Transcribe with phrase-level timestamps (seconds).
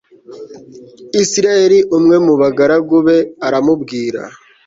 [1.23, 3.17] isirayeli umwe mu bagaragu be
[3.47, 4.21] aramubwira